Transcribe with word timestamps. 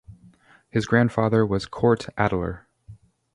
His 0.71 0.87
grandfather 0.87 1.45
was 1.45 1.67
Cort 1.67 2.07
Adeler. 2.17 2.65